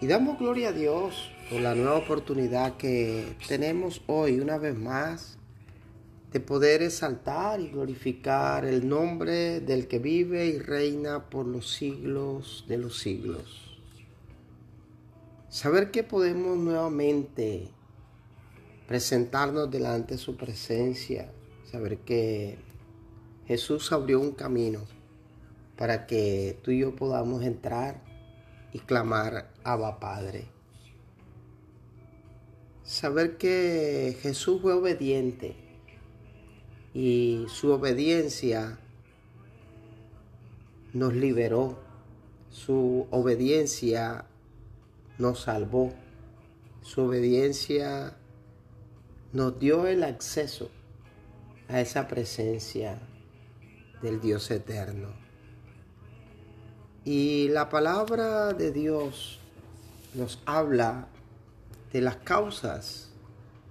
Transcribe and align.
Y 0.00 0.06
damos 0.06 0.38
gloria 0.38 0.68
a 0.68 0.72
Dios 0.72 1.28
por 1.50 1.60
la 1.60 1.74
nueva 1.74 1.96
oportunidad 1.96 2.76
que 2.76 3.34
tenemos 3.48 4.00
hoy 4.06 4.38
una 4.38 4.56
vez 4.56 4.76
más 4.76 5.38
de 6.32 6.38
poder 6.38 6.82
exaltar 6.82 7.60
y 7.60 7.68
glorificar 7.68 8.64
el 8.64 8.88
nombre 8.88 9.58
del 9.58 9.88
que 9.88 9.98
vive 9.98 10.46
y 10.46 10.58
reina 10.60 11.28
por 11.28 11.46
los 11.46 11.72
siglos 11.72 12.64
de 12.68 12.78
los 12.78 12.98
siglos. 12.98 13.76
Saber 15.48 15.90
que 15.90 16.04
podemos 16.04 16.56
nuevamente 16.56 17.68
presentarnos 18.86 19.68
delante 19.68 20.14
de 20.14 20.18
su 20.18 20.36
presencia 20.36 21.32
saber 21.72 21.98
que 21.98 22.56
Jesús 23.46 23.90
abrió 23.90 24.20
un 24.20 24.30
camino 24.30 24.80
para 25.76 26.06
que 26.06 26.56
tú 26.62 26.70
y 26.70 26.80
yo 26.80 26.94
podamos 26.94 27.42
entrar 27.42 28.00
y 28.72 28.80
clamar 28.80 29.50
Abba 29.64 29.98
Padre. 29.98 30.46
Saber 32.84 33.36
que 33.36 34.16
Jesús 34.22 34.62
fue 34.62 34.72
obediente 34.72 35.54
y 36.94 37.44
su 37.48 37.70
obediencia 37.70 38.78
nos 40.92 41.12
liberó, 41.12 41.78
su 42.50 43.06
obediencia 43.10 44.24
nos 45.18 45.40
salvó, 45.40 45.92
su 46.82 47.02
obediencia 47.02 48.16
nos 49.32 49.58
dio 49.60 49.86
el 49.86 50.02
acceso 50.02 50.70
a 51.68 51.80
esa 51.80 52.08
presencia 52.08 52.98
del 54.00 54.20
Dios 54.20 54.50
eterno. 54.50 55.08
Y 57.10 57.48
la 57.48 57.70
palabra 57.70 58.52
de 58.52 58.70
Dios 58.70 59.38
nos 60.12 60.42
habla 60.44 61.08
de 61.90 62.02
las 62.02 62.16
causas, 62.16 63.08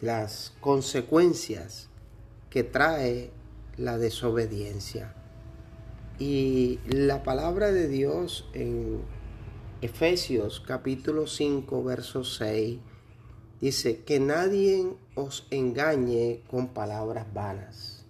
de 0.00 0.08
las 0.08 0.52
consecuencias 0.58 1.88
que 2.50 2.64
trae 2.64 3.30
la 3.76 3.98
desobediencia. 3.98 5.14
Y 6.18 6.80
la 6.88 7.22
palabra 7.22 7.70
de 7.70 7.86
Dios 7.86 8.48
en 8.52 9.00
Efesios 9.80 10.60
capítulo 10.66 11.28
5, 11.28 11.84
verso 11.84 12.24
6 12.24 12.80
Dice, 13.60 14.02
que 14.02 14.18
nadie 14.18 14.92
os 15.14 15.46
engañe 15.52 16.42
con 16.50 16.70
palabras 16.74 17.32
vanas. 17.32 18.04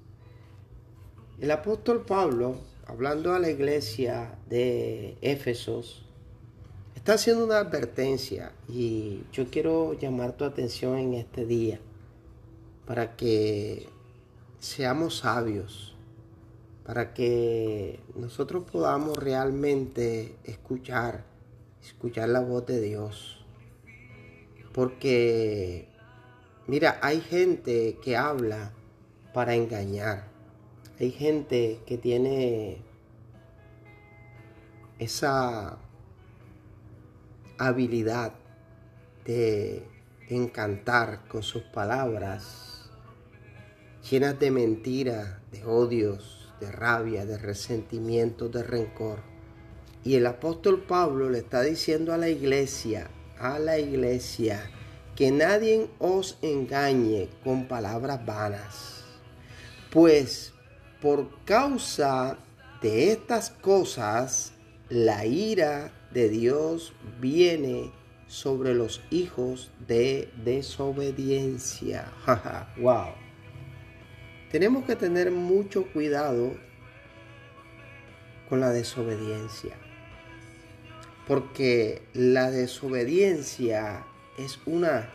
El 1.41 1.51
apóstol 1.51 2.07
Pablo, 2.07 2.57
hablando 2.87 3.35
a 3.35 3.39
la 3.39 3.51
iglesia 3.51 4.39
de 4.49 5.17
Éfesos, 5.21 6.05
está 6.95 7.15
haciendo 7.15 7.45
una 7.45 7.59
advertencia 7.59 8.53
y 8.69 9.23
yo 9.33 9.51
quiero 9.51 9.95
llamar 9.95 10.37
tu 10.37 10.45
atención 10.45 10.99
en 10.99 11.15
este 11.15 11.47
día 11.47 11.81
para 12.87 13.17
que 13.17 13.89
seamos 14.59 15.19
sabios, 15.19 15.97
para 16.85 17.15
que 17.15 18.01
nosotros 18.15 18.65
podamos 18.71 19.17
realmente 19.17 20.37
escuchar, 20.45 21.25
escuchar 21.83 22.29
la 22.29 22.41
voz 22.41 22.67
de 22.67 22.81
Dios 22.81 23.41
porque, 24.73 25.89
mira, 26.67 26.99
hay 27.03 27.21
gente 27.21 27.99
que 28.03 28.17
habla 28.17 28.73
para 29.35 29.55
engañar. 29.55 30.30
Hay 31.01 31.13
gente 31.13 31.81
que 31.87 31.97
tiene 31.97 32.83
esa 34.99 35.79
habilidad 37.57 38.35
de 39.25 39.83
encantar 40.29 41.27
con 41.27 41.43
sus 41.43 41.63
palabras 41.63 42.91
llenas 44.11 44.39
de 44.39 44.51
mentiras, 44.51 45.39
de 45.51 45.65
odios, 45.65 46.53
de 46.61 46.71
rabia, 46.71 47.25
de 47.25 47.39
resentimiento, 47.39 48.51
de 48.51 48.63
rencor. 48.63 49.21
Y 50.05 50.17
el 50.17 50.27
apóstol 50.27 50.83
Pablo 50.83 51.31
le 51.31 51.39
está 51.39 51.63
diciendo 51.63 52.13
a 52.13 52.19
la 52.19 52.29
iglesia, 52.29 53.09
a 53.39 53.59
la 53.59 53.79
iglesia 53.79 54.71
que 55.17 55.31
nadie 55.31 55.89
os 55.99 56.37
engañe 56.43 57.31
con 57.43 57.69
palabras 57.69 58.27
vanas, 58.27 59.03
pues 59.91 60.53
por 61.01 61.29
causa 61.45 62.39
de 62.83 63.13
estas 63.13 63.51
cosas 63.51 64.53
la 64.89 65.27
ira 65.27 65.93
de 66.13 66.29
Dios 66.29 66.93
viene 67.21 67.91
sobre 68.27 68.75
los 68.75 69.01
hijos 69.11 69.71
de 69.87 70.31
desobediencia. 70.45 72.13
wow. 72.79 73.15
Tenemos 74.51 74.85
que 74.85 74.97
tener 74.97 75.31
mucho 75.31 75.87
cuidado 75.93 76.55
con 78.49 78.61
la 78.61 78.71
desobediencia 78.71 79.77
porque 81.31 82.03
la 82.13 82.51
desobediencia 82.51 84.05
es 84.37 84.59
una 84.67 85.11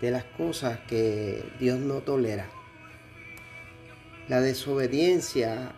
de 0.00 0.10
las 0.10 0.24
cosas 0.24 0.80
que 0.88 1.44
Dios 1.60 1.78
no 1.78 2.00
tolera. 2.00 2.50
La 4.32 4.40
desobediencia 4.40 5.72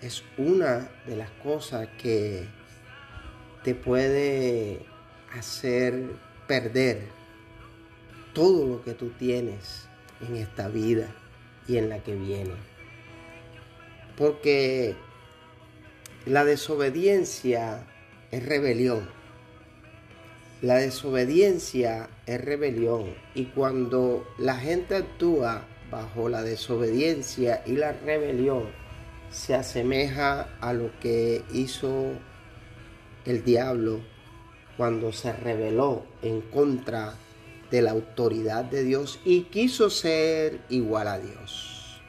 es 0.00 0.24
una 0.38 0.90
de 1.06 1.16
las 1.16 1.28
cosas 1.42 1.86
que 2.02 2.46
te 3.62 3.74
puede 3.74 4.86
hacer 5.36 6.06
perder 6.46 7.02
todo 8.32 8.66
lo 8.66 8.82
que 8.82 8.94
tú 8.94 9.10
tienes 9.18 9.86
en 10.26 10.36
esta 10.36 10.68
vida 10.68 11.14
y 11.68 11.76
en 11.76 11.90
la 11.90 12.02
que 12.02 12.14
viene. 12.14 12.54
Porque 14.16 14.96
la 16.24 16.46
desobediencia 16.46 17.86
es 18.30 18.46
rebelión. 18.46 19.10
La 20.62 20.76
desobediencia 20.76 22.08
es 22.24 22.40
rebelión 22.42 23.14
y 23.34 23.44
cuando 23.44 24.26
la 24.38 24.56
gente 24.56 24.96
actúa 24.96 25.66
bajo 25.90 26.28
la 26.28 26.42
desobediencia 26.42 27.62
y 27.66 27.72
la 27.72 27.92
rebelión, 27.92 28.64
se 29.30 29.54
asemeja 29.54 30.48
a 30.60 30.72
lo 30.72 30.90
que 31.00 31.42
hizo 31.52 32.12
el 33.24 33.44
diablo 33.44 34.00
cuando 34.76 35.12
se 35.12 35.32
rebeló 35.32 36.04
en 36.22 36.40
contra 36.40 37.14
de 37.70 37.82
la 37.82 37.92
autoridad 37.92 38.64
de 38.64 38.82
Dios 38.82 39.20
y 39.24 39.42
quiso 39.42 39.90
ser 39.90 40.60
igual 40.68 41.08
a 41.08 41.18
Dios. 41.18 42.00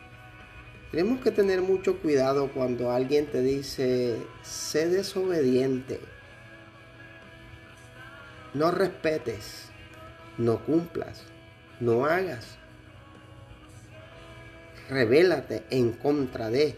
Tenemos 0.91 1.21
que 1.21 1.31
tener 1.31 1.61
mucho 1.61 1.99
cuidado 1.99 2.51
cuando 2.53 2.91
alguien 2.91 3.27
te 3.27 3.41
dice, 3.41 4.17
sé 4.41 4.89
desobediente 4.89 5.99
no 8.53 8.69
respetes, 8.69 9.69
no 10.37 10.59
cumplas, 10.65 11.23
no 11.79 12.05
hagas. 12.05 12.57
Revélate 14.91 15.63
en 15.69 15.93
contra 15.93 16.49
de. 16.49 16.75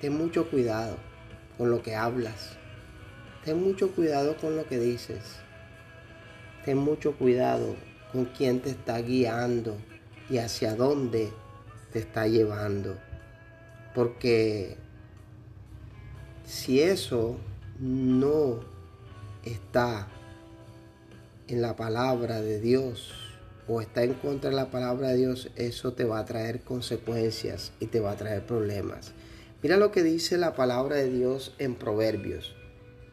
Ten 0.00 0.18
mucho 0.18 0.50
cuidado 0.50 0.96
con 1.56 1.70
lo 1.70 1.80
que 1.80 1.94
hablas. 1.94 2.56
Ten 3.44 3.62
mucho 3.62 3.92
cuidado 3.92 4.36
con 4.36 4.56
lo 4.56 4.66
que 4.66 4.80
dices. 4.80 5.22
Ten 6.64 6.76
mucho 6.76 7.12
cuidado 7.12 7.76
con 8.10 8.24
quién 8.24 8.58
te 8.58 8.70
está 8.70 8.98
guiando 8.98 9.76
y 10.28 10.38
hacia 10.38 10.74
dónde 10.74 11.30
te 11.92 12.00
está 12.00 12.26
llevando. 12.26 12.98
Porque 13.94 14.76
si 16.44 16.80
eso 16.82 17.38
no 17.78 18.58
está 19.44 20.08
en 21.46 21.62
la 21.62 21.76
palabra 21.76 22.40
de 22.40 22.60
Dios 22.60 23.23
o 23.66 23.80
está 23.80 24.02
en 24.02 24.14
contra 24.14 24.50
de 24.50 24.56
la 24.56 24.70
palabra 24.70 25.08
de 25.08 25.16
Dios, 25.16 25.50
eso 25.56 25.92
te 25.92 26.04
va 26.04 26.18
a 26.18 26.24
traer 26.24 26.62
consecuencias 26.62 27.72
y 27.80 27.86
te 27.86 28.00
va 28.00 28.12
a 28.12 28.16
traer 28.16 28.44
problemas. 28.44 29.12
Mira 29.62 29.76
lo 29.76 29.90
que 29.90 30.02
dice 30.02 30.36
la 30.36 30.54
palabra 30.54 30.96
de 30.96 31.10
Dios 31.10 31.54
en 31.58 31.74
Proverbios. 31.74 32.54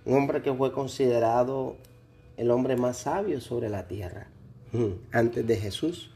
Un 0.04 0.16
hombre 0.18 0.42
que 0.42 0.54
fue 0.54 0.74
considerado 0.74 1.78
el 2.36 2.52
hombre 2.52 2.76
más 2.76 2.98
sabio 2.98 3.40
sobre 3.40 3.70
la 3.70 3.88
tierra, 3.88 4.28
antes 5.12 5.46
de 5.46 5.58
Jesús, 5.58 6.12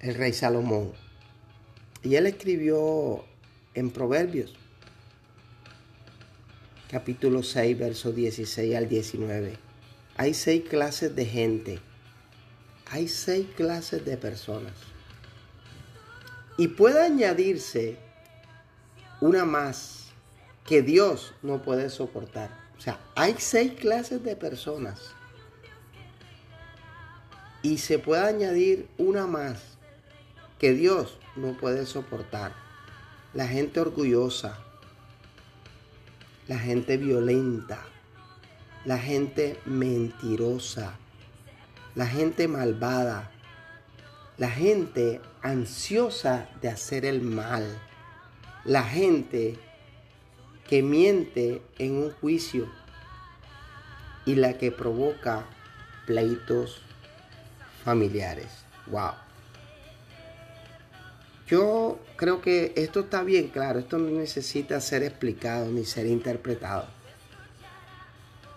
el 0.00 0.14
rey 0.14 0.32
Salomón. 0.32 0.92
Y 2.02 2.16
él 2.16 2.26
escribió 2.26 3.24
en 3.74 3.90
Proverbios, 3.90 4.54
capítulo 6.90 7.42
6, 7.42 7.78
versos 7.78 8.14
16 8.14 8.74
al 8.74 8.88
19. 8.88 9.52
Hay 10.16 10.34
seis 10.34 10.62
clases 10.68 11.14
de 11.14 11.26
gente, 11.26 11.78
hay 12.90 13.08
seis 13.08 13.46
clases 13.56 14.04
de 14.04 14.16
personas. 14.16 14.72
Y 16.56 16.68
puede 16.68 17.04
añadirse 17.04 17.98
una 19.20 19.44
más 19.44 20.06
que 20.64 20.82
Dios 20.82 21.34
no 21.42 21.62
puede 21.62 21.90
soportar. 21.90 22.50
O 22.78 22.80
sea, 22.80 22.98
hay 23.14 23.36
seis 23.38 23.72
clases 23.72 24.22
de 24.22 24.36
personas. 24.36 25.00
Y 27.62 27.78
se 27.78 27.98
puede 27.98 28.22
añadir 28.22 28.88
una 28.96 29.26
más 29.26 29.62
que 30.58 30.72
Dios 30.72 31.18
no 31.34 31.56
puede 31.56 31.86
soportar. 31.86 32.54
La 33.34 33.46
gente 33.46 33.80
orgullosa, 33.80 34.58
la 36.48 36.58
gente 36.58 36.96
violenta, 36.96 37.84
la 38.84 38.98
gente 38.98 39.58
mentirosa, 39.66 40.96
la 41.96 42.06
gente 42.06 42.46
malvada, 42.46 43.30
la 44.36 44.50
gente 44.50 45.20
ansiosa 45.42 46.46
de 46.60 46.68
hacer 46.68 47.06
el 47.06 47.22
mal, 47.22 47.64
la 48.64 48.84
gente 48.84 49.58
que 50.68 50.82
miente 50.82 51.62
en 51.78 51.94
un 51.94 52.12
juicio 52.12 52.68
y 54.26 54.34
la 54.34 54.58
que 54.58 54.70
provoca 54.70 55.46
pleitos 56.06 56.82
familiares. 57.82 58.48
Wow. 58.88 59.12
Yo 61.46 61.98
creo 62.16 62.42
que 62.42 62.74
esto 62.76 63.00
está 63.00 63.22
bien 63.22 63.48
claro, 63.48 63.78
esto 63.78 63.96
no 63.96 64.10
necesita 64.10 64.80
ser 64.82 65.02
explicado 65.02 65.70
ni 65.70 65.86
ser 65.86 66.06
interpretado. 66.06 66.88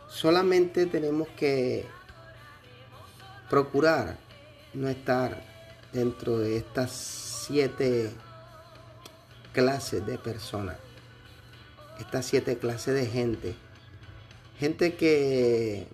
Solamente 0.09 0.87
tenemos 0.87 1.29
que 1.37 1.85
procurar 3.49 4.17
no 4.73 4.87
estar 4.87 5.41
dentro 5.91 6.37
de 6.37 6.57
estas 6.57 6.91
siete 6.91 8.11
clases 9.53 10.05
de 10.05 10.17
personas, 10.17 10.77
estas 11.99 12.25
siete 12.25 12.57
clases 12.57 12.93
de 12.93 13.05
gente. 13.07 13.55
Gente 14.59 14.95
que 14.95 15.87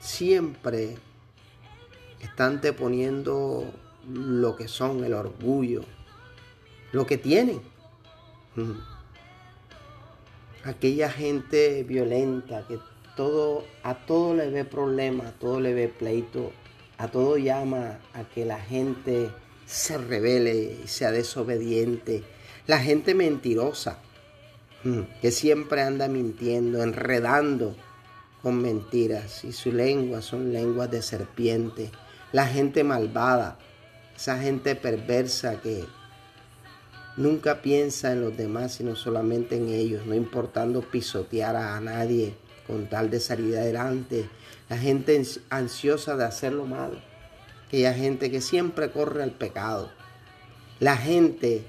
siempre 0.00 0.96
están 2.20 2.60
poniendo 2.76 3.72
lo 4.08 4.56
que 4.56 4.68
son, 4.68 5.04
el 5.04 5.14
orgullo, 5.14 5.82
lo 6.92 7.06
que 7.06 7.18
tienen. 7.18 7.60
Aquella 10.64 11.10
gente 11.10 11.84
violenta 11.84 12.66
que 12.66 12.78
todo, 13.16 13.64
a 13.82 13.94
todo 13.94 14.34
le 14.34 14.50
ve 14.50 14.64
problema, 14.64 15.28
a 15.28 15.32
todo 15.32 15.58
le 15.58 15.74
ve 15.74 15.88
pleito, 15.88 16.52
a 16.98 17.08
todo 17.08 17.38
llama 17.38 17.98
a 18.14 18.24
que 18.24 18.44
la 18.44 18.60
gente 18.60 19.30
se 19.66 19.98
revele 19.98 20.78
y 20.84 20.86
sea 20.86 21.10
desobediente. 21.10 22.22
La 22.66 22.78
gente 22.78 23.14
mentirosa, 23.14 23.98
que 25.20 25.30
siempre 25.32 25.82
anda 25.82 26.06
mintiendo, 26.06 26.82
enredando 26.82 27.74
con 28.42 28.62
mentiras 28.62 29.42
y 29.44 29.52
su 29.52 29.72
lengua 29.72 30.22
son 30.22 30.52
lenguas 30.52 30.90
de 30.90 31.02
serpiente. 31.02 31.90
La 32.32 32.46
gente 32.46 32.84
malvada, 32.84 33.58
esa 34.14 34.38
gente 34.38 34.76
perversa 34.76 35.60
que 35.60 35.84
nunca 37.16 37.62
piensa 37.62 38.12
en 38.12 38.20
los 38.20 38.36
demás, 38.36 38.74
sino 38.74 38.94
solamente 38.94 39.56
en 39.56 39.68
ellos, 39.68 40.06
no 40.06 40.14
importando 40.14 40.82
pisotear 40.82 41.56
a 41.56 41.80
nadie 41.80 42.34
con 42.66 42.88
tal 42.88 43.10
de 43.10 43.20
salir 43.20 43.56
adelante. 43.56 44.28
La 44.68 44.78
gente 44.78 45.22
ansiosa 45.50 46.16
de 46.16 46.24
hacer 46.24 46.52
lo 46.52 46.66
malo. 46.66 47.00
Aquella 47.66 47.94
gente 47.94 48.30
que 48.30 48.40
siempre 48.40 48.90
corre 48.90 49.22
al 49.22 49.32
pecado. 49.32 49.90
La 50.80 50.96
gente 50.96 51.64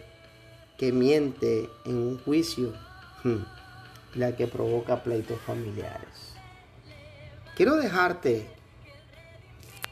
que 0.77 0.91
miente 0.91 1.69
en 1.85 1.95
un 1.95 2.17
juicio. 2.19 2.73
Hmm, 3.23 3.43
la 4.15 4.35
que 4.35 4.47
provoca 4.47 5.03
pleitos 5.03 5.39
familiares. 5.41 6.33
Quiero 7.55 7.75
dejarte 7.75 8.47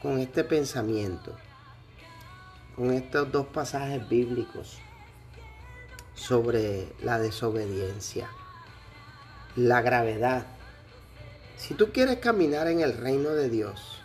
con 0.00 0.18
este 0.18 0.44
pensamiento 0.44 1.34
con 2.76 2.92
estos 2.92 3.32
dos 3.32 3.46
pasajes 3.46 4.06
bíblicos 4.06 4.78
sobre 6.14 6.92
la 7.02 7.18
desobediencia, 7.18 8.28
la 9.56 9.80
gravedad. 9.80 10.46
Si 11.56 11.74
tú 11.74 11.90
quieres 11.92 12.18
caminar 12.18 12.68
en 12.68 12.80
el 12.80 12.96
reino 12.96 13.30
de 13.30 13.48
Dios, 13.48 14.02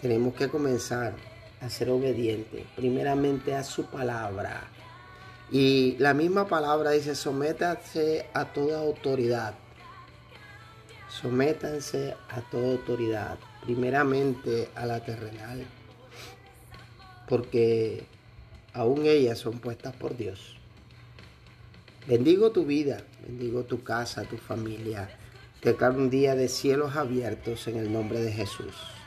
tenemos 0.00 0.34
que 0.34 0.48
comenzar 0.48 1.14
a 1.60 1.70
ser 1.70 1.90
obedientes, 1.90 2.64
primeramente 2.76 3.54
a 3.54 3.64
su 3.64 3.86
palabra. 3.86 4.68
Y 5.50 5.96
la 5.98 6.14
misma 6.14 6.46
palabra 6.46 6.90
dice, 6.90 7.14
sométanse 7.14 8.26
a 8.34 8.44
toda 8.46 8.80
autoridad. 8.80 9.54
Sométanse 11.08 12.14
a 12.28 12.40
toda 12.50 12.72
autoridad, 12.72 13.38
primeramente 13.64 14.68
a 14.74 14.84
la 14.84 15.00
terrenal 15.00 15.66
porque 17.28 18.04
aún 18.72 19.06
ellas 19.06 19.38
son 19.38 19.58
puestas 19.58 19.94
por 19.94 20.16
Dios. 20.16 20.56
Bendigo 22.06 22.50
tu 22.50 22.64
vida, 22.64 23.02
bendigo 23.26 23.64
tu 23.64 23.82
casa, 23.82 24.24
tu 24.24 24.38
familia. 24.38 25.10
Te 25.60 25.74
cae 25.74 25.90
un 25.90 26.08
día 26.08 26.36
de 26.36 26.48
cielos 26.48 26.94
abiertos 26.94 27.66
en 27.66 27.78
el 27.78 27.92
nombre 27.92 28.20
de 28.20 28.30
Jesús. 28.30 28.97